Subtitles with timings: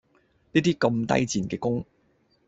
[0.51, 1.85] 呢啲咁低賤嘅工